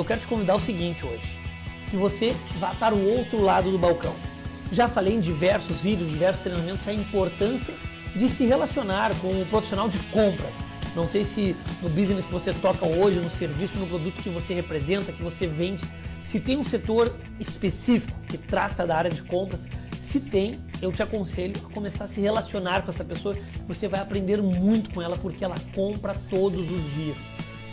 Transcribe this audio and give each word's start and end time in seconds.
eu 0.00 0.04
quero 0.04 0.20
te 0.20 0.26
convidar 0.26 0.54
o 0.54 0.60
seguinte 0.60 1.04
hoje, 1.04 1.36
que 1.90 1.96
você 1.96 2.34
vá 2.58 2.74
para 2.74 2.94
o 2.94 3.06
outro 3.06 3.40
lado 3.42 3.70
do 3.70 3.78
balcão. 3.78 4.14
Já 4.72 4.88
falei 4.88 5.14
em 5.14 5.20
diversos 5.20 5.80
vídeos, 5.80 6.10
diversos 6.10 6.42
treinamentos 6.42 6.86
a 6.88 6.92
importância 6.92 7.74
de 8.14 8.28
se 8.28 8.46
relacionar 8.46 9.14
com 9.20 9.28
o 9.28 9.46
profissional 9.46 9.88
de 9.88 9.98
compras. 10.10 10.54
Não 10.96 11.06
sei 11.06 11.24
se 11.24 11.54
no 11.82 11.88
business 11.90 12.24
que 12.24 12.32
você 12.32 12.52
toca 12.52 12.86
hoje, 12.86 13.20
no 13.20 13.30
serviço, 13.30 13.78
no 13.78 13.86
produto 13.86 14.22
que 14.22 14.30
você 14.30 14.54
representa, 14.54 15.12
que 15.12 15.22
você 15.22 15.46
vende, 15.46 15.84
se 16.26 16.40
tem 16.40 16.56
um 16.56 16.64
setor 16.64 17.14
específico 17.38 18.18
que 18.28 18.38
trata 18.38 18.86
da 18.86 18.96
área 18.96 19.10
de 19.10 19.22
compras, 19.22 19.60
se 20.02 20.18
tem, 20.18 20.54
eu 20.80 20.90
te 20.90 21.02
aconselho 21.02 21.54
a 21.64 21.74
começar 21.74 22.04
a 22.04 22.08
se 22.08 22.20
relacionar 22.20 22.82
com 22.82 22.90
essa 22.90 23.04
pessoa. 23.04 23.34
Você 23.68 23.86
vai 23.86 24.00
aprender 24.00 24.42
muito 24.42 24.90
com 24.90 25.02
ela 25.02 25.16
porque 25.16 25.44
ela 25.44 25.56
compra 25.74 26.14
todos 26.28 26.60
os 26.60 26.94
dias, 26.94 27.16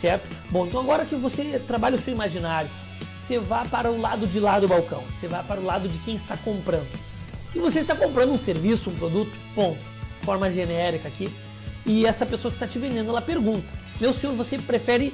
certo? 0.01 0.27
Bom, 0.49 0.67
então 0.67 0.79
agora 0.79 1.05
que 1.05 1.15
você 1.15 1.59
trabalha 1.65 1.95
o 1.95 1.99
seu 1.99 2.13
imaginário, 2.13 2.69
você 3.21 3.39
vá 3.39 3.65
para 3.65 3.91
o 3.91 3.99
lado 3.99 4.25
de 4.27 4.39
lá 4.39 4.59
do 4.59 4.67
balcão, 4.67 5.03
você 5.19 5.27
vai 5.27 5.43
para 5.43 5.59
o 5.59 5.65
lado 5.65 5.87
de 5.89 5.97
quem 5.99 6.15
está 6.15 6.37
comprando. 6.37 6.87
E 7.53 7.59
você 7.59 7.79
está 7.79 7.95
comprando 7.95 8.31
um 8.31 8.37
serviço, 8.37 8.89
um 8.89 8.95
produto, 8.95 9.31
ponto, 9.55 9.79
forma 10.21 10.51
genérica 10.51 11.07
aqui. 11.07 11.29
E 11.85 12.05
essa 12.05 12.25
pessoa 12.25 12.51
que 12.51 12.57
está 12.57 12.67
te 12.67 12.77
vendendo, 12.77 13.09
ela 13.09 13.21
pergunta: 13.21 13.65
Meu 13.99 14.13
senhor, 14.13 14.35
você 14.35 14.57
prefere 14.57 15.13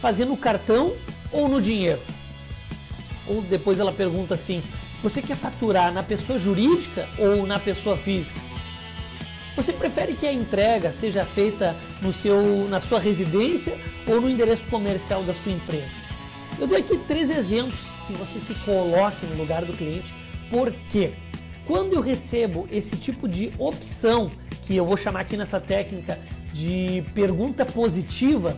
fazer 0.00 0.24
no 0.24 0.36
cartão 0.36 0.92
ou 1.32 1.48
no 1.48 1.60
dinheiro? 1.60 2.00
Ou 3.26 3.42
depois 3.42 3.80
ela 3.80 3.92
pergunta 3.92 4.34
assim: 4.34 4.62
Você 5.02 5.22
quer 5.22 5.36
faturar 5.36 5.92
na 5.92 6.02
pessoa 6.02 6.38
jurídica 6.38 7.08
ou 7.18 7.46
na 7.46 7.58
pessoa 7.58 7.96
física? 7.96 8.38
Você 9.54 9.72
prefere 9.72 10.14
que 10.14 10.26
a 10.26 10.32
entrega 10.32 10.92
seja 10.92 11.24
feita 11.24 11.76
no 12.00 12.10
seu, 12.12 12.66
na 12.68 12.80
sua 12.80 12.98
residência 12.98 13.76
ou 14.06 14.20
no 14.20 14.30
endereço 14.30 14.66
comercial 14.68 15.22
da 15.24 15.34
sua 15.34 15.52
empresa? 15.52 16.02
Eu 16.58 16.66
dei 16.66 16.78
aqui 16.78 16.96
três 17.06 17.30
exemplos 17.30 17.80
que 18.06 18.14
você 18.14 18.40
se 18.40 18.54
coloque 18.64 19.26
no 19.26 19.36
lugar 19.36 19.64
do 19.64 19.74
cliente, 19.74 20.14
porque 20.50 21.12
quando 21.66 21.94
eu 21.94 22.00
recebo 22.00 22.66
esse 22.72 22.96
tipo 22.96 23.28
de 23.28 23.50
opção, 23.58 24.30
que 24.62 24.74
eu 24.74 24.86
vou 24.86 24.96
chamar 24.96 25.20
aqui 25.20 25.36
nessa 25.36 25.60
técnica 25.60 26.18
de 26.52 27.04
pergunta 27.14 27.64
positiva, 27.66 28.56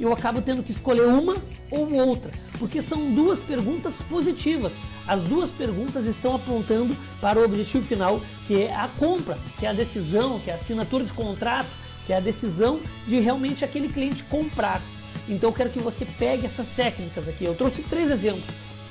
eu 0.00 0.12
acabo 0.12 0.42
tendo 0.42 0.62
que 0.62 0.72
escolher 0.72 1.06
uma 1.06 1.34
ou 1.70 1.92
outra, 1.94 2.30
porque 2.58 2.82
são 2.82 3.12
duas 3.14 3.40
perguntas 3.40 4.02
positivas. 4.02 4.72
As 5.06 5.20
duas 5.22 5.50
perguntas 5.50 6.06
estão 6.06 6.34
apontando 6.34 6.96
para 7.20 7.38
o 7.38 7.44
objetivo 7.44 7.84
final, 7.84 8.20
que 8.46 8.62
é 8.62 8.74
a 8.74 8.88
compra, 8.98 9.38
que 9.58 9.66
é 9.66 9.70
a 9.70 9.72
decisão, 9.72 10.38
que 10.40 10.50
é 10.50 10.52
a 10.52 10.56
assinatura 10.56 11.04
de 11.04 11.12
contrato, 11.12 11.68
que 12.06 12.12
é 12.12 12.16
a 12.16 12.20
decisão 12.20 12.80
de 13.06 13.18
realmente 13.20 13.64
aquele 13.64 13.88
cliente 13.88 14.22
comprar. 14.24 14.80
Então 15.28 15.50
eu 15.50 15.54
quero 15.54 15.70
que 15.70 15.78
você 15.78 16.04
pegue 16.04 16.46
essas 16.46 16.68
técnicas 16.68 17.28
aqui. 17.28 17.44
Eu 17.44 17.54
trouxe 17.54 17.82
três 17.82 18.10
exemplos. 18.10 18.44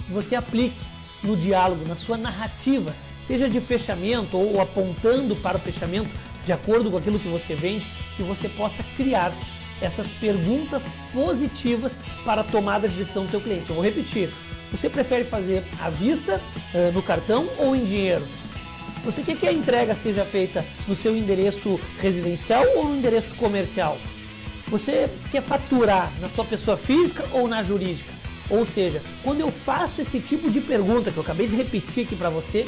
Você 0.09 0.35
aplique 0.35 0.79
no 1.23 1.35
diálogo, 1.35 1.85
na 1.87 1.95
sua 1.95 2.17
narrativa, 2.17 2.93
seja 3.27 3.49
de 3.49 3.61
fechamento 3.61 4.37
ou 4.37 4.59
apontando 4.59 5.35
para 5.37 5.57
o 5.57 5.59
fechamento, 5.59 6.09
de 6.45 6.51
acordo 6.51 6.89
com 6.89 6.97
aquilo 6.97 7.19
que 7.19 7.27
você 7.27 7.53
vende, 7.53 7.85
que 8.17 8.23
você 8.23 8.49
possa 8.49 8.83
criar 8.97 9.31
essas 9.81 10.07
perguntas 10.07 10.83
positivas 11.13 11.99
para 12.23 12.41
a 12.41 12.43
tomada 12.43 12.87
de 12.87 12.95
decisão 12.95 13.25
do 13.25 13.31
seu 13.31 13.41
cliente. 13.41 13.69
Eu 13.69 13.75
vou 13.75 13.83
repetir. 13.83 14.29
Você 14.71 14.89
prefere 14.89 15.25
fazer 15.25 15.63
à 15.79 15.89
vista, 15.89 16.39
eh, 16.73 16.91
no 16.93 17.01
cartão 17.01 17.47
ou 17.57 17.75
em 17.75 17.83
dinheiro? 17.83 18.25
Você 19.03 19.23
quer 19.23 19.35
que 19.35 19.47
a 19.47 19.51
entrega 19.51 19.95
seja 19.95 20.23
feita 20.23 20.63
no 20.87 20.95
seu 20.95 21.15
endereço 21.15 21.79
residencial 21.99 22.63
ou 22.75 22.85
no 22.85 22.97
endereço 22.97 23.33
comercial? 23.35 23.97
Você 24.67 25.09
quer 25.31 25.41
faturar 25.41 26.09
na 26.21 26.29
sua 26.29 26.45
pessoa 26.45 26.77
física 26.77 27.25
ou 27.33 27.47
na 27.47 27.63
jurídica? 27.63 28.11
Ou 28.49 28.65
seja, 28.65 29.01
quando 29.23 29.39
eu 29.39 29.49
faço 29.49 30.01
esse 30.01 30.19
tipo 30.19 30.49
de 30.49 30.61
pergunta 30.61 31.11
que 31.11 31.17
eu 31.17 31.23
acabei 31.23 31.47
de 31.47 31.55
repetir 31.55 32.05
aqui 32.05 32.15
para 32.15 32.29
você, 32.29 32.65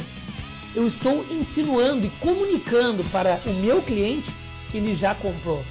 eu 0.74 0.88
estou 0.88 1.24
insinuando 1.30 2.06
e 2.06 2.10
comunicando 2.20 3.04
para 3.04 3.40
o 3.46 3.54
meu 3.54 3.80
cliente 3.80 4.30
que 4.70 4.78
ele 4.78 4.94
já 4.94 5.14
comprou. 5.14 5.62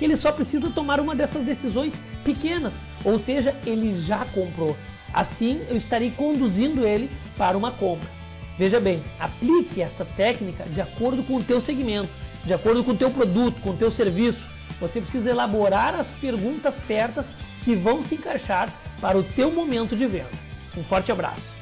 Que 0.00 0.06
ele 0.06 0.16
só 0.16 0.32
precisa 0.32 0.70
tomar 0.70 0.98
uma 0.98 1.14
dessas 1.14 1.44
decisões 1.44 2.00
pequenas, 2.24 2.72
ou 3.04 3.18
seja, 3.18 3.54
ele 3.66 3.94
já 4.00 4.24
comprou. 4.34 4.74
Assim, 5.12 5.60
eu 5.68 5.76
estarei 5.76 6.10
conduzindo 6.10 6.86
ele 6.86 7.10
para 7.36 7.56
uma 7.56 7.70
compra. 7.70 8.08
Veja 8.58 8.80
bem, 8.80 9.02
aplique 9.18 9.82
essa 9.82 10.04
técnica 10.04 10.64
de 10.64 10.80
acordo 10.80 11.22
com 11.22 11.36
o 11.36 11.42
teu 11.42 11.60
segmento, 11.60 12.08
de 12.44 12.54
acordo 12.54 12.82
com 12.82 12.92
o 12.92 12.96
teu 12.96 13.10
produto, 13.10 13.60
com 13.60 13.70
o 13.70 13.76
teu 13.76 13.90
serviço, 13.90 14.40
você 14.80 15.02
precisa 15.02 15.28
elaborar 15.28 15.94
as 15.94 16.12
perguntas 16.12 16.74
certas 16.86 17.26
que 17.62 17.76
vão 17.76 18.02
se 18.02 18.14
encaixar 18.14 18.72
para 19.02 19.18
o 19.18 19.22
teu 19.22 19.50
momento 19.50 19.94
de 19.94 20.06
venda. 20.06 20.30
Um 20.78 20.82
forte 20.82 21.12
abraço. 21.12 21.59